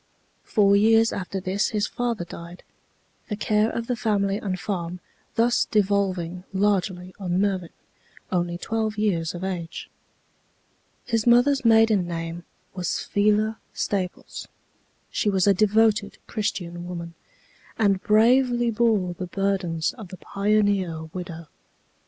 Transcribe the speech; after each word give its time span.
Four 0.43 0.75
years 0.75 1.13
after 1.13 1.39
this 1.39 1.67
his 1.67 1.85
father 1.85 2.25
died, 2.25 2.63
the 3.29 3.35
care 3.35 3.69
of 3.69 3.85
the 3.85 3.95
family 3.95 4.37
and 4.37 4.59
farm 4.59 4.99
thus 5.35 5.65
devolving 5.65 6.43
largely 6.53 7.13
on 7.19 7.39
Mervin, 7.39 7.69
only 8.31 8.57
twelve 8.57 8.97
years 8.97 9.35
of 9.35 9.43
age. 9.43 9.91
His 11.05 11.27
mother's 11.27 11.63
maiden 11.63 12.07
name 12.07 12.45
was 12.73 12.97
Phila 13.01 13.59
Staples. 13.75 14.47
She 15.11 15.29
was 15.29 15.45
a 15.45 15.53
devoted 15.53 16.17
Christian 16.25 16.87
woman, 16.87 17.13
and 17.77 18.01
bravely 18.01 18.71
bore 18.71 19.13
the 19.13 19.27
burdens 19.27 19.93
of 19.99 20.07
the 20.07 20.17
pioneer 20.17 21.03
widow. 21.13 21.45